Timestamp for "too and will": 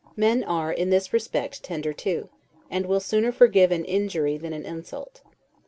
1.93-2.99